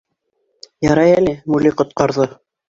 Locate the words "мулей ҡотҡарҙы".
1.57-2.29